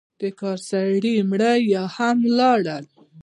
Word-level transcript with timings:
د 0.19 0.21
کار 0.39 0.59
سړی 0.69 1.15
مړه 1.29 1.51
او 1.57 1.65
یا 1.73 1.83
هم 1.95 2.17
ولاړل. 2.27 2.85